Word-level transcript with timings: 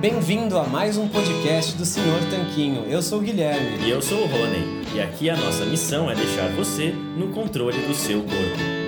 Bem-vindo 0.00 0.56
a 0.56 0.64
mais 0.68 0.96
um 0.96 1.08
podcast 1.08 1.76
do 1.76 1.84
Senhor 1.84 2.20
Tanquinho. 2.30 2.84
Eu 2.84 3.02
sou 3.02 3.18
o 3.18 3.22
Guilherme. 3.22 3.84
E 3.84 3.90
eu 3.90 4.00
sou 4.00 4.18
o 4.22 4.26
Rony. 4.26 4.84
E 4.94 5.00
aqui 5.00 5.28
a 5.28 5.36
nossa 5.36 5.64
missão 5.64 6.08
é 6.08 6.14
deixar 6.14 6.48
você 6.54 6.92
no 6.92 7.32
controle 7.32 7.84
do 7.88 7.94
seu 7.94 8.20
corpo. 8.20 8.84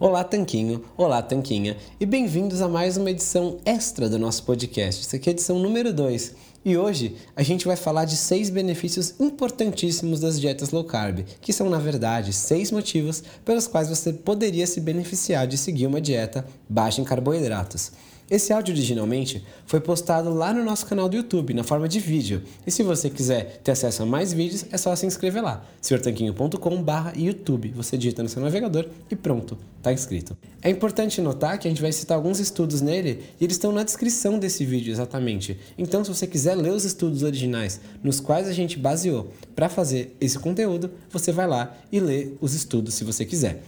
Olá, 0.00 0.24
Tanquinho. 0.24 0.82
Olá, 0.96 1.22
Tanquinha. 1.22 1.76
E 2.00 2.04
bem-vindos 2.04 2.60
a 2.60 2.68
mais 2.68 2.96
uma 2.96 3.10
edição 3.10 3.58
extra 3.64 4.08
do 4.08 4.18
nosso 4.18 4.42
podcast. 4.42 5.02
Essa 5.02 5.14
aqui 5.14 5.28
é 5.28 5.30
a 5.30 5.34
edição 5.34 5.60
número 5.60 5.92
2. 5.92 6.34
E 6.64 6.78
hoje 6.78 7.16
a 7.36 7.42
gente 7.42 7.66
vai 7.66 7.76
falar 7.76 8.06
de 8.06 8.16
seis 8.16 8.48
benefícios 8.48 9.14
importantíssimos 9.20 10.20
das 10.20 10.40
dietas 10.40 10.70
low 10.70 10.82
carb, 10.82 11.22
que 11.40 11.52
são, 11.52 11.68
na 11.68 11.78
verdade, 11.78 12.32
seis 12.32 12.70
motivos 12.70 13.22
pelos 13.44 13.66
quais 13.66 13.90
você 13.90 14.14
poderia 14.14 14.66
se 14.66 14.80
beneficiar 14.80 15.46
de 15.46 15.58
seguir 15.58 15.86
uma 15.86 16.00
dieta 16.00 16.46
baixa 16.66 17.02
em 17.02 17.04
carboidratos. 17.04 17.92
Esse 18.30 18.54
áudio 18.54 18.72
originalmente 18.72 19.44
foi 19.66 19.80
postado 19.80 20.32
lá 20.32 20.52
no 20.54 20.64
nosso 20.64 20.86
canal 20.86 21.10
do 21.10 21.16
YouTube, 21.16 21.52
na 21.52 21.62
forma 21.62 21.86
de 21.86 22.00
vídeo. 22.00 22.42
E 22.66 22.70
se 22.70 22.82
você 22.82 23.10
quiser 23.10 23.60
ter 23.62 23.72
acesso 23.72 24.02
a 24.02 24.06
mais 24.06 24.32
vídeos, 24.32 24.64
é 24.70 24.78
só 24.78 24.96
se 24.96 25.04
inscrever 25.04 25.42
lá, 25.42 25.62
senhortanquinho.com.br 25.80 27.18
YouTube. 27.18 27.72
Você 27.76 27.98
digita 27.98 28.22
no 28.22 28.28
seu 28.30 28.40
navegador 28.40 28.86
e 29.10 29.14
pronto, 29.14 29.58
está 29.76 29.92
inscrito. 29.92 30.34
É 30.62 30.70
importante 30.70 31.20
notar 31.20 31.58
que 31.58 31.68
a 31.68 31.70
gente 31.70 31.82
vai 31.82 31.92
citar 31.92 32.16
alguns 32.16 32.40
estudos 32.40 32.80
nele 32.80 33.22
e 33.38 33.44
eles 33.44 33.56
estão 33.56 33.72
na 33.72 33.82
descrição 33.82 34.38
desse 34.38 34.64
vídeo 34.64 34.90
exatamente. 34.90 35.58
Então, 35.76 36.02
se 36.02 36.08
você 36.08 36.26
quiser 36.26 36.54
ler 36.54 36.72
os 36.72 36.84
estudos 36.84 37.22
originais 37.22 37.78
nos 38.02 38.20
quais 38.20 38.48
a 38.48 38.52
gente 38.52 38.78
baseou 38.78 39.30
para 39.54 39.68
fazer 39.68 40.16
esse 40.18 40.38
conteúdo, 40.38 40.90
você 41.10 41.30
vai 41.30 41.46
lá 41.46 41.76
e 41.92 42.00
lê 42.00 42.28
os 42.40 42.54
estudos 42.54 42.94
se 42.94 43.04
você 43.04 43.26
quiser. 43.26 43.62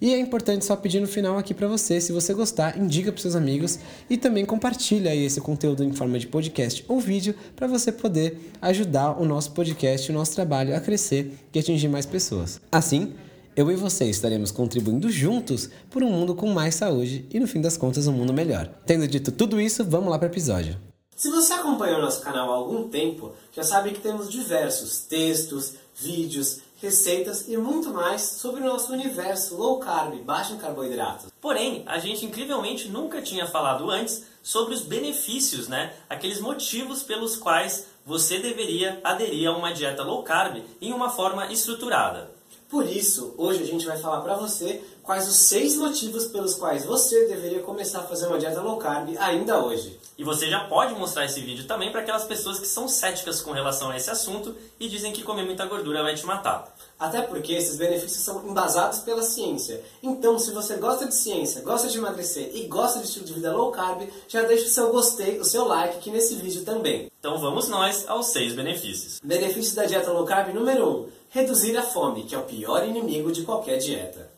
E 0.00 0.12
é 0.12 0.18
importante 0.18 0.64
só 0.64 0.76
pedir 0.76 1.00
no 1.00 1.06
final 1.06 1.38
aqui 1.38 1.54
para 1.54 1.68
você, 1.68 2.00
se 2.00 2.12
você 2.12 2.34
gostar, 2.34 2.78
indica 2.78 3.12
para 3.12 3.20
seus 3.20 3.34
amigos 3.34 3.78
e 4.08 4.16
também 4.16 4.44
compartilha 4.44 5.14
esse 5.14 5.40
conteúdo 5.40 5.82
em 5.82 5.92
forma 5.92 6.18
de 6.18 6.26
podcast 6.26 6.84
ou 6.88 7.00
vídeo 7.00 7.34
para 7.54 7.66
você 7.66 7.90
poder 7.90 8.52
ajudar 8.60 9.20
o 9.20 9.24
nosso 9.24 9.52
podcast, 9.52 10.10
o 10.10 10.14
nosso 10.14 10.34
trabalho 10.34 10.76
a 10.76 10.80
crescer 10.80 11.32
e 11.54 11.58
atingir 11.58 11.88
mais 11.88 12.06
pessoas. 12.06 12.60
Assim, 12.70 13.14
eu 13.56 13.70
e 13.70 13.74
você 13.74 14.04
estaremos 14.04 14.50
contribuindo 14.50 15.10
juntos 15.10 15.70
por 15.90 16.02
um 16.02 16.10
mundo 16.10 16.34
com 16.34 16.48
mais 16.50 16.74
saúde 16.74 17.24
e 17.32 17.40
no 17.40 17.46
fim 17.46 17.60
das 17.60 17.76
contas 17.76 18.06
um 18.06 18.12
mundo 18.12 18.32
melhor. 18.32 18.68
Tendo 18.84 19.08
dito 19.08 19.32
tudo 19.32 19.58
isso, 19.58 19.82
vamos 19.82 20.10
lá 20.10 20.18
para 20.18 20.28
o 20.28 20.30
episódio. 20.30 20.76
Se 21.16 21.30
você 21.30 21.54
acompanhou 21.54 22.02
nosso 22.02 22.20
canal 22.20 22.52
há 22.52 22.54
algum 22.56 22.90
tempo, 22.90 23.32
já 23.50 23.62
sabe 23.62 23.92
que 23.92 24.00
temos 24.00 24.30
diversos 24.30 24.98
textos, 24.98 25.72
vídeos, 25.98 26.58
receitas 26.80 27.48
e 27.48 27.56
muito 27.56 27.90
mais 27.90 28.22
sobre 28.22 28.60
o 28.60 28.66
nosso 28.66 28.92
universo 28.92 29.56
low 29.56 29.78
carb, 29.78 30.14
baixo 30.22 30.54
em 30.54 30.58
carboidratos. 30.58 31.30
Porém, 31.40 31.82
a 31.86 31.98
gente 31.98 32.24
incrivelmente 32.24 32.88
nunca 32.88 33.22
tinha 33.22 33.46
falado 33.46 33.90
antes 33.90 34.24
sobre 34.42 34.74
os 34.74 34.82
benefícios, 34.82 35.68
né? 35.68 35.94
Aqueles 36.08 36.40
motivos 36.40 37.02
pelos 37.02 37.36
quais 37.36 37.86
você 38.04 38.38
deveria 38.38 39.00
aderir 39.02 39.48
a 39.48 39.56
uma 39.56 39.72
dieta 39.72 40.02
low 40.02 40.22
carb 40.22 40.62
em 40.80 40.92
uma 40.92 41.10
forma 41.10 41.50
estruturada. 41.52 42.30
Por 42.68 42.86
isso, 42.86 43.34
hoje 43.38 43.62
a 43.62 43.66
gente 43.66 43.86
vai 43.86 43.98
falar 43.98 44.20
para 44.20 44.36
você 44.36 44.82
quais 45.02 45.28
os 45.28 45.48
seis 45.48 45.76
motivos 45.76 46.26
pelos 46.26 46.54
quais 46.54 46.84
você 46.84 47.26
deveria 47.26 47.60
começar 47.60 48.00
a 48.00 48.06
fazer 48.06 48.26
uma 48.26 48.38
dieta 48.38 48.60
low 48.60 48.76
carb 48.76 49.16
ainda 49.18 49.64
hoje. 49.64 49.98
E 50.18 50.24
você 50.24 50.48
já 50.48 50.60
pode 50.60 50.94
mostrar 50.94 51.26
esse 51.26 51.40
vídeo 51.40 51.66
também 51.66 51.92
para 51.92 52.00
aquelas 52.00 52.24
pessoas 52.24 52.58
que 52.58 52.66
são 52.66 52.88
céticas 52.88 53.42
com 53.42 53.52
relação 53.52 53.90
a 53.90 53.96
esse 53.96 54.10
assunto 54.10 54.56
e 54.80 54.88
dizem 54.88 55.12
que 55.12 55.22
comer 55.22 55.44
muita 55.44 55.66
gordura 55.66 56.02
vai 56.02 56.14
te 56.14 56.24
matar. 56.24 56.74
Até 56.98 57.20
porque 57.20 57.52
esses 57.52 57.76
benefícios 57.76 58.22
são 58.22 58.48
embasados 58.48 59.00
pela 59.00 59.22
ciência. 59.22 59.82
Então, 60.02 60.38
se 60.38 60.52
você 60.52 60.76
gosta 60.76 61.06
de 61.06 61.14
ciência, 61.14 61.60
gosta 61.60 61.88
de 61.88 61.98
emagrecer 61.98 62.50
e 62.54 62.62
gosta 62.62 62.98
de 62.98 63.04
estilo 63.04 63.26
de 63.26 63.34
vida 63.34 63.54
low 63.54 63.70
carb, 63.70 64.08
já 64.26 64.42
deixa 64.42 64.64
o 64.64 64.70
seu 64.70 64.90
gostei, 64.90 65.38
o 65.38 65.44
seu 65.44 65.66
like 65.66 65.98
aqui 65.98 66.10
nesse 66.10 66.34
vídeo 66.36 66.64
também. 66.64 67.10
Então 67.20 67.38
vamos 67.38 67.68
nós 67.68 68.08
aos 68.08 68.28
seis 68.28 68.54
benefícios. 68.54 69.20
Benefício 69.22 69.76
da 69.76 69.84
dieta 69.84 70.10
low 70.10 70.24
carb 70.24 70.54
número 70.54 70.88
1. 70.88 70.90
Um, 70.90 71.08
reduzir 71.28 71.76
a 71.76 71.82
fome, 71.82 72.22
que 72.22 72.34
é 72.34 72.38
o 72.38 72.44
pior 72.44 72.86
inimigo 72.88 73.30
de 73.30 73.42
qualquer 73.42 73.76
dieta. 73.76 74.30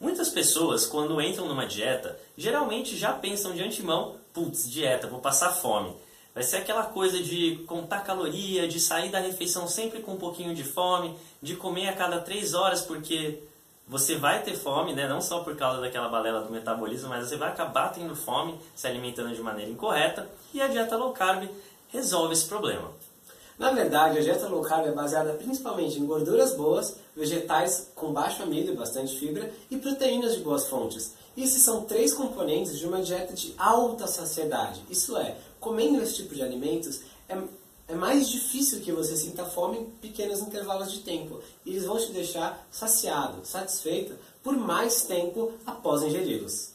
Muitas 0.00 0.28
pessoas, 0.28 0.84
quando 0.84 1.20
entram 1.20 1.46
numa 1.46 1.66
dieta, 1.66 2.18
geralmente 2.36 2.96
já 2.96 3.12
pensam 3.12 3.52
de 3.52 3.62
antemão 3.62 4.16
putz, 4.34 4.68
dieta, 4.68 5.06
vou 5.06 5.20
passar 5.20 5.52
fome. 5.52 5.96
Vai 6.34 6.42
ser 6.42 6.56
aquela 6.56 6.82
coisa 6.82 7.22
de 7.22 7.64
contar 7.68 8.00
caloria, 8.00 8.66
de 8.66 8.80
sair 8.80 9.08
da 9.08 9.20
refeição 9.20 9.68
sempre 9.68 10.02
com 10.02 10.14
um 10.14 10.18
pouquinho 10.18 10.52
de 10.52 10.64
fome, 10.64 11.16
de 11.40 11.54
comer 11.54 11.88
a 11.88 11.92
cada 11.92 12.20
três 12.20 12.52
horas 12.52 12.82
porque 12.82 13.38
você 13.86 14.16
vai 14.16 14.42
ter 14.42 14.56
fome, 14.56 14.94
né? 14.94 15.06
não 15.06 15.20
só 15.20 15.44
por 15.44 15.56
causa 15.56 15.80
daquela 15.80 16.08
balela 16.08 16.40
do 16.40 16.50
metabolismo, 16.50 17.08
mas 17.08 17.28
você 17.28 17.36
vai 17.36 17.50
acabar 17.50 17.90
tendo 17.90 18.16
fome, 18.16 18.58
se 18.74 18.86
alimentando 18.88 19.34
de 19.34 19.40
maneira 19.40 19.70
incorreta, 19.70 20.28
e 20.52 20.60
a 20.60 20.66
dieta 20.66 20.96
low 20.96 21.12
carb 21.12 21.48
resolve 21.88 22.32
esse 22.32 22.46
problema. 22.46 22.90
Na 23.56 23.70
verdade, 23.70 24.18
a 24.18 24.22
dieta 24.22 24.48
low 24.48 24.62
carb 24.62 24.86
é 24.86 24.92
baseada 24.92 25.34
principalmente 25.34 26.00
em 26.00 26.06
gorduras 26.06 26.56
boas, 26.56 26.96
vegetais 27.14 27.92
com 27.94 28.12
baixo 28.12 28.42
amido 28.42 28.72
e 28.72 28.76
bastante 28.76 29.16
fibra 29.16 29.52
e 29.70 29.76
proteínas 29.76 30.34
de 30.34 30.40
boas 30.40 30.66
fontes. 30.66 31.14
Esses 31.36 31.62
são 31.62 31.84
três 31.84 32.14
componentes 32.14 32.78
de 32.78 32.86
uma 32.86 33.02
dieta 33.02 33.32
de 33.32 33.54
alta 33.58 34.06
saciedade. 34.06 34.82
Isso 34.88 35.16
é, 35.16 35.36
comendo 35.58 36.02
esse 36.02 36.16
tipo 36.16 36.34
de 36.34 36.42
alimentos 36.42 37.00
é, 37.28 37.36
é 37.88 37.94
mais 37.94 38.28
difícil 38.28 38.80
que 38.80 38.92
você 38.92 39.16
sinta 39.16 39.44
fome 39.44 39.78
em 39.78 39.84
pequenos 39.84 40.40
intervalos 40.40 40.92
de 40.92 41.00
tempo. 41.00 41.40
E 41.66 41.70
eles 41.70 41.84
vão 41.84 41.98
te 41.98 42.12
deixar 42.12 42.66
saciado, 42.70 43.44
satisfeito 43.44 44.14
por 44.42 44.56
mais 44.56 45.02
tempo 45.02 45.52
após 45.66 46.02
ingeri-los. 46.02 46.74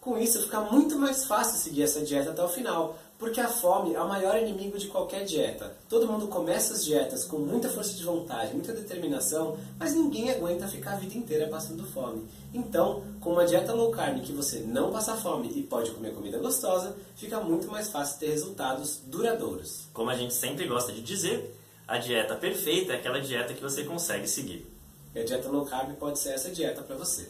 Com 0.00 0.18
isso, 0.18 0.42
fica 0.42 0.60
muito 0.60 0.98
mais 0.98 1.24
fácil 1.24 1.58
seguir 1.58 1.82
essa 1.82 2.00
dieta 2.00 2.30
até 2.30 2.42
o 2.42 2.48
final, 2.48 2.98
porque 3.20 3.38
a 3.38 3.48
fome 3.48 3.92
é 3.94 4.00
o 4.00 4.08
maior 4.08 4.40
inimigo 4.40 4.78
de 4.78 4.86
qualquer 4.86 5.26
dieta. 5.26 5.76
Todo 5.90 6.06
mundo 6.06 6.26
começa 6.26 6.72
as 6.72 6.82
dietas 6.82 7.22
com 7.26 7.38
muita 7.38 7.68
força 7.68 7.92
de 7.92 8.02
vontade, 8.02 8.54
muita 8.54 8.72
determinação, 8.72 9.58
mas 9.78 9.94
ninguém 9.94 10.30
aguenta 10.30 10.66
ficar 10.66 10.92
a 10.92 10.96
vida 10.96 11.18
inteira 11.18 11.46
passando 11.46 11.84
fome. 11.84 12.26
Então, 12.54 13.04
com 13.20 13.32
uma 13.32 13.44
dieta 13.44 13.74
low 13.74 13.90
carb 13.90 14.22
que 14.22 14.32
você 14.32 14.60
não 14.60 14.90
passa 14.90 15.14
fome 15.16 15.52
e 15.54 15.62
pode 15.62 15.90
comer 15.90 16.14
comida 16.14 16.38
gostosa, 16.38 16.96
fica 17.14 17.38
muito 17.40 17.70
mais 17.70 17.90
fácil 17.90 18.18
ter 18.18 18.30
resultados 18.30 19.02
duradouros. 19.04 19.86
Como 19.92 20.08
a 20.08 20.16
gente 20.16 20.32
sempre 20.32 20.66
gosta 20.66 20.90
de 20.90 21.02
dizer, 21.02 21.54
a 21.86 21.98
dieta 21.98 22.34
perfeita 22.34 22.94
é 22.94 22.96
aquela 22.96 23.20
dieta 23.20 23.52
que 23.52 23.62
você 23.62 23.84
consegue 23.84 24.26
seguir. 24.26 24.66
E 25.14 25.20
a 25.20 25.24
dieta 25.24 25.50
low 25.50 25.66
carb 25.66 25.94
pode 25.96 26.18
ser 26.18 26.30
essa 26.30 26.50
dieta 26.50 26.80
para 26.80 26.96
você. 26.96 27.28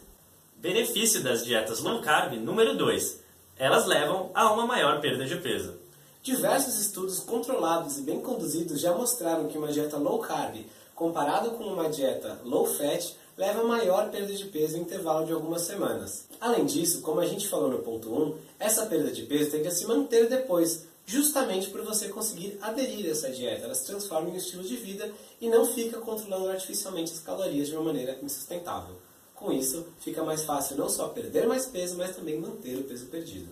Benefício 0.56 1.20
das 1.20 1.44
dietas 1.44 1.80
low 1.80 2.00
carb 2.00 2.34
número 2.34 2.76
2. 2.76 3.18
Elas 3.58 3.86
levam 3.86 4.30
a 4.32 4.52
uma 4.52 4.66
maior 4.66 5.00
perda 5.00 5.26
de 5.26 5.34
peso. 5.36 5.79
Diversos 6.22 6.78
estudos 6.78 7.20
controlados 7.20 7.96
e 7.96 8.02
bem 8.02 8.20
conduzidos 8.20 8.78
já 8.78 8.94
mostraram 8.94 9.48
que 9.48 9.56
uma 9.56 9.72
dieta 9.72 9.96
low 9.96 10.18
carb, 10.18 10.66
comparado 10.94 11.52
com 11.52 11.64
uma 11.64 11.88
dieta 11.88 12.38
low 12.44 12.66
fat, 12.66 13.16
leva 13.38 13.62
a 13.62 13.64
maior 13.64 14.10
perda 14.10 14.34
de 14.34 14.44
peso 14.44 14.76
em 14.76 14.82
intervalo 14.82 15.24
de 15.24 15.32
algumas 15.32 15.62
semanas. 15.62 16.26
Além 16.38 16.66
disso, 16.66 17.00
como 17.00 17.20
a 17.20 17.26
gente 17.26 17.48
falou 17.48 17.70
no 17.70 17.78
ponto 17.78 18.12
1, 18.12 18.36
essa 18.58 18.84
perda 18.84 19.10
de 19.10 19.22
peso 19.22 19.50
tem 19.50 19.62
que 19.62 19.70
se 19.70 19.86
manter 19.86 20.28
depois, 20.28 20.84
justamente 21.06 21.70
por 21.70 21.80
você 21.80 22.10
conseguir 22.10 22.58
aderir 22.60 23.06
a 23.06 23.12
essa 23.12 23.30
dieta. 23.30 23.64
Ela 23.64 23.74
se 23.74 23.86
transforma 23.86 24.28
em 24.28 24.32
um 24.32 24.36
estilo 24.36 24.62
de 24.62 24.76
vida 24.76 25.10
e 25.40 25.48
não 25.48 25.64
fica 25.64 26.00
controlando 26.00 26.50
artificialmente 26.50 27.12
as 27.12 27.20
calorias 27.20 27.68
de 27.68 27.74
uma 27.74 27.84
maneira 27.84 28.18
insustentável. 28.22 28.96
Com 29.34 29.50
isso, 29.50 29.86
fica 30.00 30.22
mais 30.22 30.42
fácil 30.42 30.76
não 30.76 30.90
só 30.90 31.08
perder 31.08 31.48
mais 31.48 31.64
peso, 31.64 31.96
mas 31.96 32.14
também 32.14 32.38
manter 32.38 32.76
o 32.76 32.84
peso 32.84 33.06
perdido. 33.06 33.48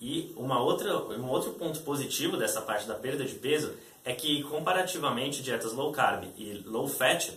E 0.00 0.32
uma 0.36 0.60
outra, 0.60 0.96
um 0.96 1.28
outro 1.28 1.52
ponto 1.52 1.80
positivo 1.80 2.36
dessa 2.36 2.60
parte 2.60 2.86
da 2.86 2.94
perda 2.94 3.24
de 3.24 3.34
peso 3.34 3.72
é 4.04 4.12
que, 4.12 4.42
comparativamente, 4.44 5.42
dietas 5.42 5.72
low 5.72 5.92
carb 5.92 6.24
e 6.36 6.62
low 6.66 6.86
fat, 6.86 7.32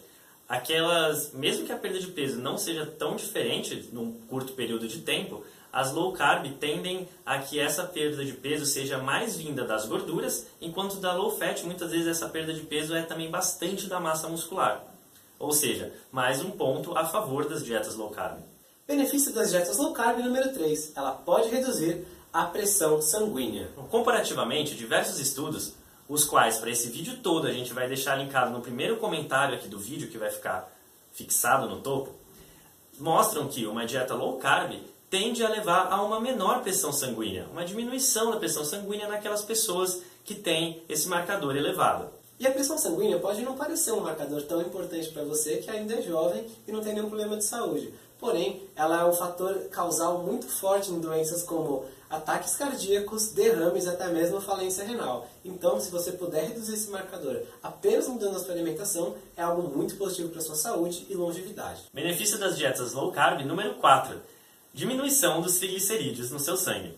aquelas, 0.49 1.31
mesmo 1.33 1.65
que 1.65 1.71
a 1.71 1.77
perda 1.77 1.99
de 1.99 2.07
peso 2.07 2.39
não 2.39 2.57
seja 2.57 2.85
tão 2.85 3.15
diferente 3.15 3.89
num 3.91 4.11
curto 4.27 4.53
período 4.53 4.87
de 4.87 4.99
tempo, 4.99 5.43
as 5.71 5.93
low 5.93 6.11
carb 6.11 6.45
tendem 6.59 7.07
a 7.25 7.39
que 7.39 7.59
essa 7.59 7.83
perda 7.83 8.25
de 8.25 8.33
peso 8.33 8.65
seja 8.65 8.97
mais 8.97 9.37
vinda 9.37 9.63
das 9.63 9.85
gorduras, 9.85 10.47
enquanto 10.59 10.97
da 10.97 11.13
low 11.13 11.31
fat 11.31 11.63
muitas 11.63 11.91
vezes 11.91 12.07
essa 12.07 12.27
perda 12.27 12.53
de 12.53 12.61
peso 12.61 12.95
é 12.95 13.03
também 13.03 13.29
bastante 13.29 13.87
da 13.87 13.99
massa 13.99 14.27
muscular. 14.27 14.83
Ou 15.39 15.51
seja, 15.51 15.93
mais 16.11 16.41
um 16.41 16.49
ponto 16.49 16.97
a 16.97 17.05
favor 17.05 17.47
das 17.47 17.63
dietas 17.63 17.95
low 17.95 18.09
carb. 18.09 18.39
Benefício 18.87 19.33
das 19.33 19.51
dietas 19.51 19.77
low 19.77 19.93
carb 19.93 20.19
número 20.19 20.51
3. 20.53 20.93
Ela 20.95 21.11
pode 21.11 21.49
reduzir 21.49 22.07
a 22.31 22.45
pressão 22.45 23.01
sanguínea. 23.01 23.69
Comparativamente, 23.89 24.75
diversos 24.75 25.19
estudos, 25.19 25.73
os 26.07 26.23
quais 26.23 26.57
para 26.57 26.69
esse 26.69 26.89
vídeo 26.89 27.17
todo 27.21 27.47
a 27.47 27.51
gente 27.51 27.73
vai 27.73 27.87
deixar 27.87 28.15
linkado 28.15 28.51
no 28.51 28.61
primeiro 28.61 28.97
comentário 28.97 29.55
aqui 29.55 29.67
do 29.67 29.79
vídeo 29.79 30.09
que 30.09 30.17
vai 30.17 30.29
ficar 30.29 30.71
fixado 31.11 31.67
no 31.67 31.81
topo, 31.81 32.11
mostram 32.99 33.47
que 33.47 33.65
uma 33.65 33.85
dieta 33.85 34.13
low 34.13 34.37
carb 34.37 34.73
tende 35.09 35.43
a 35.43 35.49
levar 35.49 35.91
a 35.91 36.01
uma 36.01 36.19
menor 36.19 36.61
pressão 36.61 36.91
sanguínea, 36.91 37.47
uma 37.51 37.65
diminuição 37.65 38.31
da 38.31 38.37
pressão 38.37 38.63
sanguínea 38.65 39.07
naquelas 39.07 39.43
pessoas 39.43 40.01
que 40.23 40.35
têm 40.35 40.83
esse 40.89 41.07
marcador 41.07 41.55
elevado. 41.55 42.09
E 42.39 42.45
a 42.45 42.51
pressão 42.51 42.77
sanguínea 42.77 43.17
pode 43.17 43.41
não 43.41 43.55
parecer 43.55 43.91
um 43.93 44.01
marcador 44.01 44.43
tão 44.43 44.61
importante 44.61 45.09
para 45.09 45.23
você 45.23 45.57
que 45.57 45.71
ainda 45.71 45.95
é 45.95 46.01
jovem 46.01 46.45
e 46.67 46.71
não 46.71 46.81
tem 46.81 46.93
nenhum 46.93 47.07
problema 47.07 47.35
de 47.35 47.43
saúde. 47.43 47.91
Porém, 48.19 48.61
ela 48.75 49.01
é 49.01 49.05
um 49.05 49.13
fator 49.13 49.53
causal 49.71 50.19
muito 50.19 50.47
forte 50.47 50.91
em 50.91 50.99
doenças 50.99 51.41
como 51.43 51.85
ataques 52.09 52.55
cardíacos, 52.55 53.29
derrames 53.29 53.87
até 53.87 54.07
mesmo 54.07 54.39
falência 54.39 54.83
renal. 54.83 55.29
Então, 55.43 55.79
se 55.79 55.91
você 55.91 56.11
puder 56.11 56.47
reduzir 56.47 56.73
esse 56.73 56.89
marcador 56.89 57.41
apenas 57.61 58.07
mudando 58.07 58.37
a 58.37 58.39
sua 58.39 58.53
alimentação, 58.53 59.15
é 59.35 59.41
algo 59.41 59.63
muito 59.75 59.95
positivo 59.95 60.29
para 60.29 60.39
a 60.39 60.43
sua 60.43 60.55
saúde 60.55 61.05
e 61.09 61.13
longevidade. 61.15 61.83
Benefício 61.93 62.37
das 62.37 62.57
dietas 62.57 62.93
low 62.93 63.11
carb 63.11 63.45
número 63.45 63.75
4 63.75 64.19
Diminuição 64.73 65.41
dos 65.41 65.57
triglicerídeos 65.57 66.29
no 66.29 66.39
seu 66.39 66.55
sangue. 66.55 66.93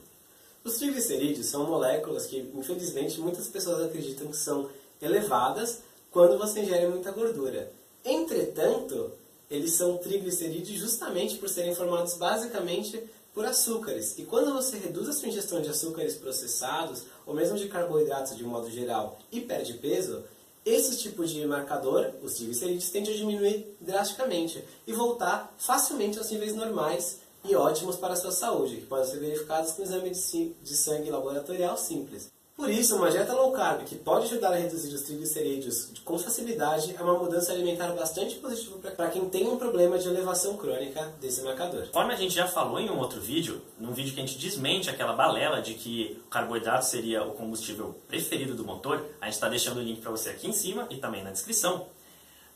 Os 0.65 0.75
triglicerídeos 0.75 1.45
são 1.45 1.65
moléculas 1.65 2.25
que, 2.25 2.51
infelizmente, 2.53 3.21
muitas 3.21 3.47
pessoas 3.47 3.85
acreditam 3.85 4.27
que 4.27 4.35
são 4.35 4.69
elevadas 5.01 5.79
quando 6.11 6.37
você 6.37 6.59
ingere 6.59 6.87
muita 6.87 7.11
gordura. 7.11 7.71
Entretanto, 8.03 9.11
eles 9.49 9.73
são 9.73 9.97
triglicerídeos 9.97 10.77
justamente 10.77 11.37
por 11.37 11.47
serem 11.47 11.73
formados 11.73 12.15
basicamente 12.15 13.01
por 13.39 13.45
açúcares. 13.45 14.19
E 14.19 14.23
quando 14.23 14.53
você 14.53 14.77
reduz 14.77 15.07
a 15.07 15.13
sua 15.13 15.29
ingestão 15.29 15.61
de 15.61 15.69
açúcares 15.69 16.15
processados, 16.15 17.03
ou 17.25 17.33
mesmo 17.33 17.57
de 17.57 17.69
carboidratos 17.69 18.35
de 18.35 18.43
modo 18.43 18.69
geral, 18.69 19.17
e 19.31 19.39
perde 19.39 19.75
peso, 19.75 20.25
esse 20.65 20.97
tipo 20.97 21.25
de 21.25 21.45
marcador, 21.45 22.11
os 22.21 22.33
triglicerídeos, 22.33 22.89
tende 22.89 23.11
a 23.11 23.15
diminuir 23.15 23.77
drasticamente 23.79 24.61
e 24.85 24.91
voltar 24.91 25.55
facilmente 25.57 26.17
aos 26.17 26.29
níveis 26.29 26.53
normais 26.53 27.19
e 27.45 27.55
ótimos 27.55 27.95
para 27.95 28.11
a 28.11 28.17
sua 28.17 28.33
saúde, 28.33 28.75
que 28.75 28.87
podem 28.87 29.09
ser 29.09 29.19
verificados 29.21 29.71
com 29.71 29.83
exame 29.83 30.09
de 30.09 30.75
sangue 30.75 31.09
laboratorial 31.09 31.77
simples. 31.77 32.29
Por 32.59 32.69
isso, 32.69 32.97
uma 32.97 33.09
dieta 33.09 33.31
low 33.31 33.53
carb, 33.53 33.85
que 33.85 33.95
pode 33.95 34.25
ajudar 34.25 34.51
a 34.51 34.57
reduzir 34.57 34.93
os 34.93 35.03
triglicerídeos 35.03 35.93
com 36.03 36.19
facilidade, 36.19 36.93
é 36.99 37.01
uma 37.01 37.17
mudança 37.17 37.53
alimentar 37.53 37.87
bastante 37.93 38.35
positiva 38.35 38.91
para 38.91 39.09
quem 39.09 39.29
tem 39.29 39.47
um 39.47 39.57
problema 39.57 39.97
de 39.97 40.09
elevação 40.09 40.57
crônica 40.57 41.01
desse 41.21 41.41
marcador. 41.41 41.85
Conforme 41.85 42.13
a 42.13 42.17
gente 42.17 42.35
já 42.35 42.49
falou 42.49 42.77
em 42.77 42.89
um 42.89 42.97
outro 42.97 43.21
vídeo, 43.21 43.61
num 43.79 43.93
vídeo 43.93 44.13
que 44.13 44.19
a 44.19 44.25
gente 44.25 44.37
desmente 44.37 44.89
aquela 44.89 45.13
balela 45.13 45.61
de 45.61 45.73
que 45.73 46.21
o 46.25 46.29
carboidrato 46.29 46.83
seria 46.83 47.23
o 47.23 47.31
combustível 47.31 47.95
preferido 48.09 48.53
do 48.55 48.65
motor, 48.65 49.05
a 49.21 49.25
gente 49.27 49.35
está 49.35 49.47
deixando 49.47 49.77
o 49.77 49.81
link 49.81 50.01
para 50.01 50.11
você 50.11 50.31
aqui 50.31 50.45
em 50.45 50.51
cima 50.51 50.85
e 50.89 50.97
também 50.97 51.23
na 51.23 51.31
descrição. 51.31 51.87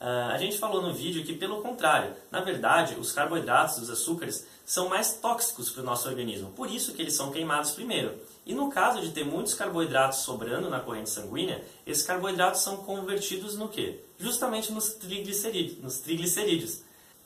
Uh, 0.01 0.33
a 0.33 0.37
gente 0.37 0.57
falou 0.57 0.81
no 0.81 0.93
vídeo 0.93 1.23
que, 1.23 1.31
pelo 1.31 1.61
contrário, 1.61 2.13
na 2.29 2.41
verdade, 2.41 2.95
os 2.99 3.13
carboidratos, 3.13 3.77
os 3.77 3.89
açúcares, 3.89 4.45
são 4.65 4.89
mais 4.89 5.13
tóxicos 5.13 5.69
para 5.69 5.81
o 5.81 5.85
nosso 5.85 6.09
organismo, 6.09 6.51
por 6.51 6.69
isso 6.69 6.91
que 6.91 7.01
eles 7.01 7.15
são 7.15 7.31
queimados 7.31 7.71
primeiro. 7.71 8.11
E 8.45 8.53
no 8.53 8.69
caso 8.69 9.01
de 9.01 9.11
ter 9.11 9.25
muitos 9.25 9.53
carboidratos 9.53 10.19
sobrando 10.19 10.69
na 10.69 10.79
corrente 10.79 11.09
sanguínea, 11.09 11.63
esses 11.87 12.05
carboidratos 12.05 12.61
são 12.61 12.77
convertidos 12.77 13.57
no 13.57 13.69
quê? 13.69 14.01
Justamente 14.19 14.71
nos 14.71 14.93
triglicerídeos. 14.95 15.79
Nos 15.79 15.99
triglicerídeos. 15.99 16.81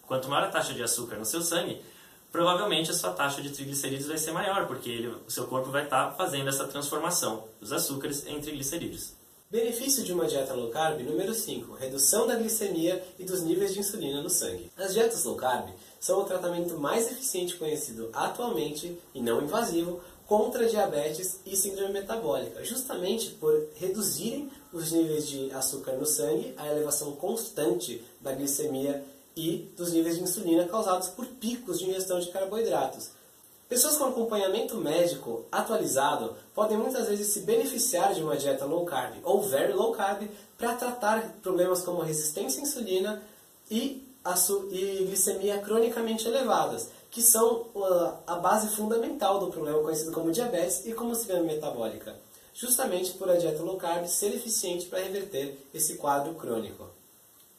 Quanto 0.05 0.29
maior 0.29 0.45
a 0.45 0.51
taxa 0.51 0.73
de 0.73 0.83
açúcar 0.83 1.15
no 1.17 1.25
seu 1.25 1.41
sangue, 1.41 1.81
provavelmente 2.31 2.91
a 2.91 2.93
sua 2.93 3.11
taxa 3.13 3.41
de 3.41 3.49
triglicerídeos 3.49 4.07
vai 4.07 4.17
ser 4.17 4.31
maior, 4.31 4.67
porque 4.67 4.89
ele, 4.89 5.07
o 5.27 5.31
seu 5.31 5.47
corpo 5.47 5.71
vai 5.71 5.85
estar 5.85 6.11
fazendo 6.11 6.49
essa 6.49 6.67
transformação 6.67 7.45
dos 7.59 7.73
açúcares 7.73 8.25
em 8.27 8.39
triglicerídeos. 8.39 9.16
Benefício 9.49 10.03
de 10.03 10.11
uma 10.11 10.25
dieta 10.25 10.53
low 10.53 10.69
carb 10.71 10.99
número 11.03 11.33
5: 11.33 11.73
redução 11.75 12.27
da 12.27 12.35
glicemia 12.35 13.01
e 13.17 13.23
dos 13.23 13.43
níveis 13.43 13.73
de 13.73 13.79
insulina 13.79 14.21
no 14.21 14.29
sangue. 14.29 14.69
As 14.75 14.93
dietas 14.93 15.23
low 15.23 15.37
carb 15.37 15.69
são 16.01 16.19
o 16.19 16.25
tratamento 16.25 16.77
mais 16.77 17.09
eficiente 17.09 17.55
conhecido 17.55 18.09
atualmente 18.11 18.99
e 19.15 19.21
não 19.21 19.41
invasivo 19.41 20.01
contra 20.25 20.67
diabetes 20.67 21.39
e 21.45 21.55
síndrome 21.55 21.93
metabólica, 21.93 22.61
justamente 22.65 23.29
por 23.29 23.69
reduzirem 23.75 24.51
os 24.73 24.91
níveis 24.91 25.25
de 25.25 25.49
açúcar 25.53 25.93
no 25.93 26.05
sangue, 26.05 26.53
a 26.57 26.67
elevação 26.67 27.13
constante 27.13 28.03
da 28.19 28.33
glicemia 28.33 29.01
e 29.33 29.71
dos 29.77 29.93
níveis 29.93 30.17
de 30.17 30.23
insulina 30.23 30.67
causados 30.67 31.07
por 31.07 31.25
picos 31.25 31.79
de 31.79 31.89
ingestão 31.89 32.19
de 32.19 32.29
carboidratos. 32.31 33.11
Pessoas 33.69 33.97
com 33.97 34.05
acompanhamento 34.05 34.77
médico 34.77 35.45
atualizado 35.51 36.35
podem 36.57 36.75
muitas 36.75 37.07
vezes 37.07 37.27
se 37.27 37.41
beneficiar 37.41 38.15
de 38.15 38.23
uma 38.23 38.35
dieta 38.35 38.65
low 38.65 38.83
carb 38.83 39.13
ou 39.21 39.43
very 39.43 39.73
low 39.73 39.91
carb 39.91 40.27
para 40.57 40.73
tratar 40.73 41.35
problemas 41.43 41.83
como 41.83 42.01
resistência 42.01 42.59
à 42.59 42.63
insulina 42.63 43.21
e, 43.69 44.03
e 44.71 45.05
glicemia 45.05 45.59
cronicamente 45.59 46.27
elevadas, 46.27 46.89
que 47.11 47.21
são 47.21 47.67
uh, 47.75 48.17
a 48.25 48.37
base 48.37 48.75
fundamental 48.75 49.39
do 49.39 49.51
problema 49.51 49.83
conhecido 49.83 50.11
como 50.11 50.31
diabetes 50.31 50.83
e 50.87 50.93
como 50.93 51.13
síndrome 51.13 51.53
metabólica, 51.53 52.15
justamente 52.55 53.11
por 53.11 53.29
a 53.29 53.35
dieta 53.35 53.61
low 53.61 53.77
carb 53.77 54.07
ser 54.07 54.33
eficiente 54.33 54.87
para 54.87 54.97
reverter 54.97 55.55
esse 55.71 55.93
quadro 55.97 56.33
crônico. 56.33 56.89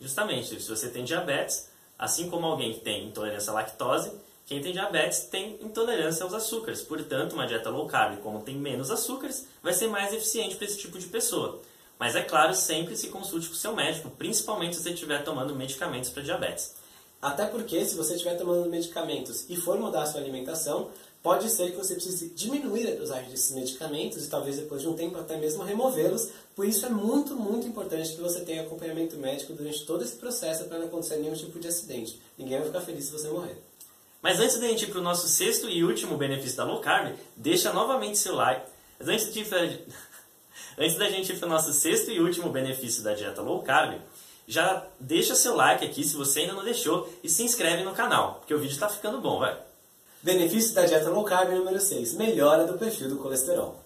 Justamente, 0.00 0.60
se 0.60 0.68
você 0.68 0.88
tem 0.88 1.04
diabetes, 1.04 1.68
assim 1.96 2.28
como 2.28 2.46
alguém 2.46 2.74
que 2.74 2.80
tem 2.80 3.06
intolerância 3.06 3.52
à 3.52 3.54
lactose, 3.54 4.10
quem 4.48 4.62
tem 4.62 4.72
diabetes 4.72 5.24
tem 5.24 5.58
intolerância 5.60 6.24
aos 6.24 6.32
açúcares, 6.32 6.80
portanto, 6.80 7.34
uma 7.34 7.46
dieta 7.46 7.68
low 7.68 7.86
carb, 7.86 8.18
como 8.22 8.40
tem 8.40 8.56
menos 8.56 8.90
açúcares, 8.90 9.46
vai 9.62 9.74
ser 9.74 9.88
mais 9.88 10.10
eficiente 10.14 10.56
para 10.56 10.64
esse 10.64 10.78
tipo 10.78 10.98
de 10.98 11.06
pessoa. 11.06 11.60
Mas 11.98 12.16
é 12.16 12.22
claro, 12.22 12.54
sempre 12.54 12.96
se 12.96 13.08
consulte 13.08 13.46
com 13.46 13.54
seu 13.54 13.76
médico, 13.76 14.08
principalmente 14.08 14.74
se 14.74 14.82
você 14.82 14.92
estiver 14.92 15.22
tomando 15.22 15.54
medicamentos 15.54 16.08
para 16.08 16.22
diabetes. 16.22 16.74
Até 17.20 17.44
porque, 17.44 17.84
se 17.84 17.94
você 17.94 18.14
estiver 18.14 18.38
tomando 18.38 18.70
medicamentos 18.70 19.44
e 19.50 19.56
for 19.56 19.78
mudar 19.78 20.04
a 20.04 20.06
sua 20.06 20.22
alimentação, 20.22 20.88
pode 21.22 21.50
ser 21.50 21.72
que 21.72 21.76
você 21.76 21.92
precise 21.92 22.30
diminuir 22.30 22.88
a 22.88 22.94
dosagem 22.94 23.28
desses 23.28 23.54
medicamentos 23.54 24.24
e 24.24 24.30
talvez 24.30 24.56
depois 24.56 24.80
de 24.80 24.88
um 24.88 24.94
tempo 24.94 25.18
até 25.18 25.36
mesmo 25.36 25.62
removê-los. 25.62 26.30
Por 26.56 26.66
isso 26.66 26.86
é 26.86 26.88
muito, 26.88 27.36
muito 27.36 27.66
importante 27.66 28.14
que 28.14 28.22
você 28.22 28.40
tenha 28.40 28.62
acompanhamento 28.62 29.18
médico 29.18 29.52
durante 29.52 29.84
todo 29.84 30.02
esse 30.02 30.16
processo 30.16 30.64
para 30.64 30.78
não 30.78 30.86
acontecer 30.86 31.18
nenhum 31.18 31.34
tipo 31.34 31.58
de 31.58 31.68
acidente. 31.68 32.18
Ninguém 32.38 32.56
vai 32.56 32.68
ficar 32.68 32.80
feliz 32.80 33.04
se 33.04 33.12
você 33.12 33.28
morrer. 33.28 33.58
Mas 34.20 34.40
antes 34.40 34.58
da 34.58 34.66
gente 34.66 34.84
ir 34.84 34.88
para 34.88 34.98
o 34.98 35.02
nosso 35.02 35.28
sexto 35.28 35.68
e 35.68 35.84
último 35.84 36.16
benefício 36.16 36.56
da 36.56 36.64
low 36.64 36.80
carb, 36.80 37.14
deixa 37.36 37.72
novamente 37.72 38.18
seu 38.18 38.34
like. 38.34 38.66
Mas 38.98 39.08
antes, 39.08 39.32
de, 39.32 39.42
antes 40.76 40.96
da 40.96 41.08
gente 41.08 41.32
ir 41.32 41.38
para 41.38 41.46
o 41.46 41.50
nosso 41.50 41.72
sexto 41.72 42.10
e 42.10 42.20
último 42.20 42.50
benefício 42.50 43.02
da 43.02 43.14
dieta 43.14 43.40
low 43.40 43.62
carb, 43.62 44.00
já 44.46 44.84
deixa 44.98 45.34
seu 45.34 45.54
like 45.54 45.84
aqui 45.84 46.02
se 46.02 46.16
você 46.16 46.40
ainda 46.40 46.54
não 46.54 46.64
deixou 46.64 47.08
e 47.22 47.28
se 47.28 47.42
inscreve 47.42 47.84
no 47.84 47.92
canal, 47.92 48.36
porque 48.36 48.54
o 48.54 48.58
vídeo 48.58 48.72
está 48.72 48.88
ficando 48.88 49.20
bom, 49.20 49.38
vai. 49.38 49.56
Benefício 50.22 50.74
da 50.74 50.84
dieta 50.84 51.10
low 51.10 51.22
carb 51.24 51.50
número 51.50 51.78
6, 51.78 52.14
melhora 52.14 52.66
do 52.66 52.76
perfil 52.76 53.08
do 53.08 53.18
colesterol. 53.18 53.78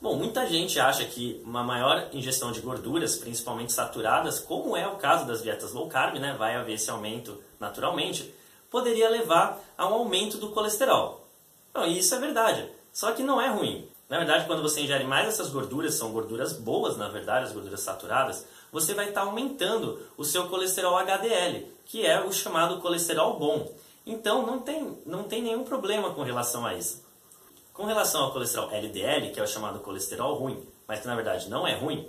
Bom, 0.00 0.16
muita 0.16 0.46
gente 0.46 0.80
acha 0.80 1.04
que 1.04 1.42
uma 1.44 1.62
maior 1.62 2.08
ingestão 2.12 2.52
de 2.52 2.60
gorduras, 2.60 3.16
principalmente 3.16 3.72
saturadas, 3.72 4.38
como 4.38 4.74
é 4.74 4.86
o 4.86 4.96
caso 4.96 5.26
das 5.26 5.42
dietas 5.42 5.72
low 5.72 5.88
carb, 5.88 6.18
né, 6.18 6.34
vai 6.38 6.56
haver 6.56 6.74
esse 6.74 6.88
aumento 6.90 7.42
naturalmente, 7.58 8.32
poderia 8.70 9.08
levar 9.08 9.60
a 9.76 9.86
um 9.88 9.94
aumento 9.94 10.38
do 10.38 10.50
colesterol. 10.50 11.26
Bom, 11.74 11.84
isso 11.84 12.14
é 12.14 12.18
verdade, 12.18 12.68
só 12.92 13.12
que 13.12 13.22
não 13.22 13.40
é 13.40 13.48
ruim. 13.48 13.88
Na 14.08 14.18
verdade, 14.18 14.46
quando 14.46 14.62
você 14.62 14.80
ingere 14.80 15.04
mais 15.04 15.28
essas 15.28 15.50
gorduras, 15.50 15.94
são 15.94 16.10
gorduras 16.10 16.52
boas, 16.52 16.96
na 16.96 17.08
verdade, 17.08 17.46
as 17.46 17.52
gorduras 17.52 17.80
saturadas, 17.80 18.44
você 18.72 18.92
vai 18.92 19.08
estar 19.08 19.22
aumentando 19.22 20.00
o 20.16 20.24
seu 20.24 20.48
colesterol 20.48 20.96
HDL, 20.96 21.66
que 21.86 22.04
é 22.04 22.20
o 22.20 22.32
chamado 22.32 22.80
colesterol 22.80 23.38
bom. 23.38 23.72
Então, 24.04 24.44
não 24.44 24.58
tem, 24.58 24.98
não 25.06 25.24
tem 25.24 25.42
nenhum 25.42 25.62
problema 25.62 26.12
com 26.12 26.22
relação 26.22 26.66
a 26.66 26.74
isso. 26.74 27.04
Com 27.72 27.84
relação 27.84 28.24
ao 28.24 28.32
colesterol 28.32 28.70
LDL, 28.70 29.30
que 29.30 29.38
é 29.38 29.42
o 29.42 29.46
chamado 29.46 29.78
colesterol 29.78 30.34
ruim, 30.34 30.60
mas 30.88 31.00
que 31.00 31.06
na 31.06 31.14
verdade 31.14 31.48
não 31.48 31.66
é 31.66 31.76
ruim, 31.76 32.08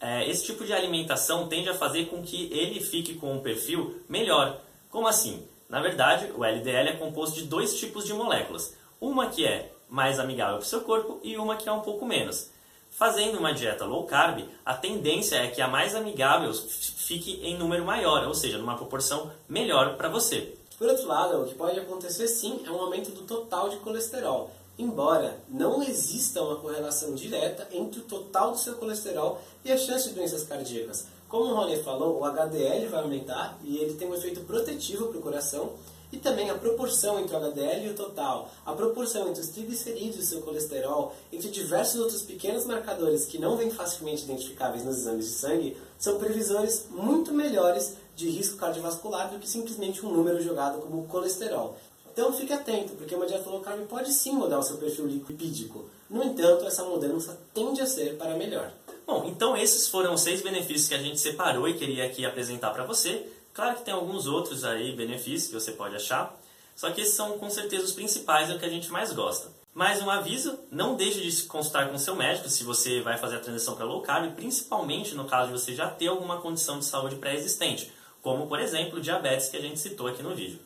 é, 0.00 0.28
esse 0.28 0.44
tipo 0.44 0.64
de 0.64 0.72
alimentação 0.72 1.46
tende 1.46 1.68
a 1.68 1.74
fazer 1.74 2.06
com 2.06 2.22
que 2.22 2.50
ele 2.52 2.80
fique 2.80 3.14
com 3.14 3.34
um 3.34 3.40
perfil 3.40 4.02
melhor. 4.08 4.60
Como 4.90 5.06
assim? 5.06 5.46
Na 5.68 5.80
verdade, 5.80 6.30
o 6.36 6.44
LDL 6.44 6.88
é 6.88 6.96
composto 6.96 7.36
de 7.36 7.46
dois 7.46 7.74
tipos 7.74 8.04
de 8.04 8.12
moléculas. 8.12 8.74
Uma 9.00 9.28
que 9.28 9.46
é 9.46 9.72
mais 9.88 10.18
amigável 10.18 10.56
para 10.56 10.64
o 10.64 10.68
seu 10.68 10.82
corpo 10.82 11.20
e 11.22 11.36
uma 11.36 11.56
que 11.56 11.68
é 11.68 11.72
um 11.72 11.80
pouco 11.80 12.04
menos. 12.04 12.50
Fazendo 12.90 13.38
uma 13.38 13.52
dieta 13.52 13.84
low 13.84 14.04
carb, 14.04 14.48
a 14.64 14.74
tendência 14.74 15.36
é 15.36 15.48
que 15.48 15.60
a 15.60 15.66
mais 15.66 15.96
amigável 15.96 16.52
fique 16.52 17.40
em 17.42 17.58
número 17.58 17.84
maior, 17.84 18.24
ou 18.26 18.34
seja, 18.34 18.56
numa 18.56 18.76
proporção 18.76 19.32
melhor 19.48 19.96
para 19.96 20.08
você. 20.08 20.54
Por 20.78 20.88
outro 20.88 21.06
lado, 21.06 21.42
o 21.42 21.44
que 21.44 21.54
pode 21.54 21.78
acontecer 21.78 22.28
sim 22.28 22.62
é 22.64 22.70
um 22.70 22.80
aumento 22.80 23.10
do 23.10 23.22
total 23.22 23.68
de 23.68 23.76
colesterol, 23.78 24.50
embora 24.78 25.38
não 25.48 25.82
exista 25.82 26.42
uma 26.42 26.56
correlação 26.56 27.14
direta 27.14 27.66
entre 27.72 28.00
o 28.00 28.04
total 28.04 28.52
do 28.52 28.58
seu 28.58 28.74
colesterol 28.76 29.40
e 29.64 29.72
a 29.72 29.76
chance 29.76 30.08
de 30.08 30.14
doenças 30.14 30.44
cardíacas. 30.44 31.06
Como 31.28 31.44
o 31.46 31.54
Rony 31.54 31.82
falou, 31.82 32.20
o 32.20 32.24
HDL 32.24 32.86
vai 32.88 33.02
aumentar 33.02 33.58
e 33.64 33.78
ele 33.78 33.94
tem 33.94 34.08
um 34.08 34.14
efeito 34.14 34.40
protetivo 34.40 35.08
para 35.08 35.18
o 35.18 35.22
coração 35.22 35.72
e 36.12 36.16
também 36.18 36.48
a 36.48 36.54
proporção 36.54 37.18
entre 37.18 37.34
o 37.34 37.38
HDL 37.38 37.86
e 37.86 37.90
o 37.90 37.94
total, 37.94 38.48
a 38.64 38.72
proporção 38.72 39.28
entre 39.28 39.40
os 39.40 39.48
triglicerídeos 39.48 40.16
e 40.16 40.20
o 40.20 40.22
seu 40.22 40.42
colesterol, 40.42 41.12
entre 41.32 41.50
diversos 41.50 42.00
outros 42.00 42.22
pequenos 42.22 42.64
marcadores 42.66 43.24
que 43.24 43.38
não 43.38 43.56
vêm 43.56 43.70
facilmente 43.70 44.22
identificáveis 44.22 44.84
nos 44.84 44.98
exames 44.98 45.26
de 45.26 45.32
sangue, 45.32 45.76
são 45.98 46.18
previsores 46.18 46.86
muito 46.90 47.32
melhores 47.32 47.96
de 48.14 48.28
risco 48.28 48.56
cardiovascular 48.56 49.28
do 49.28 49.40
que 49.40 49.48
simplesmente 49.48 50.06
um 50.06 50.12
número 50.12 50.40
jogado 50.40 50.80
como 50.80 51.04
colesterol. 51.08 51.76
Então 52.12 52.32
fique 52.32 52.52
atento, 52.52 52.92
porque 52.92 53.16
uma 53.16 53.26
dieta 53.26 53.50
low 53.50 53.60
carb 53.60 53.80
pode 53.88 54.12
sim 54.12 54.34
mudar 54.34 54.60
o 54.60 54.62
seu 54.62 54.76
perfil 54.76 55.06
lipídico. 55.06 55.86
No 56.08 56.22
entanto, 56.22 56.64
essa 56.64 56.84
mudança 56.84 57.36
tende 57.52 57.80
a 57.80 57.86
ser 57.86 58.16
para 58.16 58.36
melhor. 58.36 58.72
Bom, 59.06 59.26
então 59.26 59.54
esses 59.54 59.86
foram 59.86 60.14
os 60.14 60.22
seis 60.22 60.40
benefícios 60.40 60.88
que 60.88 60.94
a 60.94 61.02
gente 61.02 61.20
separou 61.20 61.68
e 61.68 61.74
queria 61.74 62.06
aqui 62.06 62.24
apresentar 62.24 62.70
para 62.70 62.84
você. 62.84 63.26
Claro 63.52 63.76
que 63.76 63.84
tem 63.84 63.92
alguns 63.92 64.26
outros 64.26 64.64
aí 64.64 64.96
benefícios 64.96 65.48
que 65.48 65.54
você 65.54 65.72
pode 65.72 65.94
achar, 65.94 66.34
só 66.74 66.90
que 66.90 67.02
esses 67.02 67.14
são 67.14 67.38
com 67.38 67.50
certeza 67.50 67.84
os 67.84 67.92
principais, 67.92 68.50
é 68.50 68.54
o 68.54 68.58
que 68.58 68.64
a 68.64 68.70
gente 68.70 68.90
mais 68.90 69.12
gosta. 69.12 69.52
Mais 69.74 70.00
um 70.00 70.08
aviso, 70.08 70.58
não 70.70 70.96
deixe 70.96 71.20
de 71.20 71.30
se 71.30 71.44
consultar 71.44 71.90
com 71.90 71.98
seu 71.98 72.16
médico 72.16 72.48
se 72.48 72.64
você 72.64 73.00
vai 73.02 73.18
fazer 73.18 73.36
a 73.36 73.40
transição 73.40 73.76
para 73.76 73.84
low 73.84 74.00
carb, 74.00 74.32
principalmente 74.34 75.14
no 75.14 75.26
caso 75.26 75.52
de 75.52 75.60
você 75.60 75.74
já 75.74 75.88
ter 75.88 76.06
alguma 76.06 76.40
condição 76.40 76.78
de 76.78 76.84
saúde 76.84 77.16
pré-existente, 77.16 77.92
como 78.22 78.46
por 78.46 78.58
exemplo 78.58 79.00
diabetes 79.00 79.48
que 79.48 79.56
a 79.56 79.60
gente 79.60 79.78
citou 79.78 80.06
aqui 80.06 80.22
no 80.22 80.34
vídeo. 80.34 80.58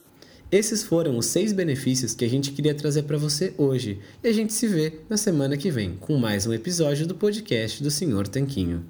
Esses 0.50 0.83
foram 0.83 1.19
os 1.19 1.26
seis 1.26 1.52
benefícios 1.52 2.14
que 2.14 2.25
a 2.25 2.28
gente 2.28 2.52
queria 2.52 2.75
trazer 2.75 3.02
para 3.02 3.19
você 3.19 3.52
hoje. 3.59 4.00
E 4.25 4.28
a 4.28 4.33
gente 4.33 4.55
se 4.55 4.67
vê 4.67 5.00
na 5.07 5.19
semana 5.19 5.59
que 5.59 5.71
vem 5.71 5.95
com 6.00 6.17
mais 6.17 6.47
um 6.47 6.55
episódio 6.55 7.07
do 7.07 7.14
podcast 7.14 7.83
do 7.83 7.90
Senhor 7.90 8.26
Tanquinho. 8.26 8.83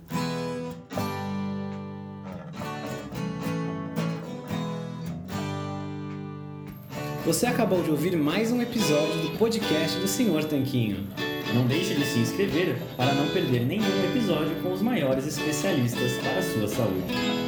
Você 7.26 7.44
acabou 7.44 7.82
de 7.82 7.90
ouvir 7.90 8.16
mais 8.16 8.52
um 8.52 8.62
episódio 8.62 9.20
do 9.22 9.36
podcast 9.36 9.98
do 9.98 10.06
Senhor 10.06 10.44
Tanquinho. 10.44 11.08
Não 11.52 11.66
deixe 11.66 11.92
de 11.92 12.06
se 12.06 12.20
inscrever 12.20 12.76
para 12.96 13.12
não 13.14 13.28
perder 13.30 13.66
nenhum 13.66 14.04
episódio 14.04 14.54
com 14.62 14.72
os 14.72 14.80
maiores 14.80 15.26
especialistas 15.26 16.12
para 16.22 16.38
a 16.38 16.42
sua 16.42 16.68
saúde. 16.68 17.47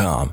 com 0.01 0.31